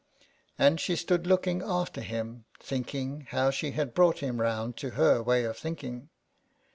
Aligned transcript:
And 0.57 0.79
she 0.79 0.95
stood 0.95 1.27
looking 1.27 1.61
after 1.61 2.01
him, 2.01 2.45
thinking 2.59 3.27
how 3.29 3.51
she 3.51 3.73
had 3.73 3.93
brought 3.93 4.17
him 4.17 4.41
round 4.41 4.75
to 4.77 4.89
her 4.97 5.21
way 5.21 5.43
of 5.43 5.57
thinking. 5.59 6.09